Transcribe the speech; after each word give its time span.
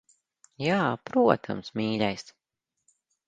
Jā, 0.67 0.77
protams, 1.09 1.69
mīļais. 1.81 2.25